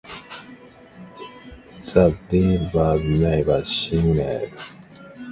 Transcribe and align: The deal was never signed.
The 1.93 2.17
deal 2.31 2.71
was 2.73 3.01
never 3.03 3.63
signed. 3.65 4.51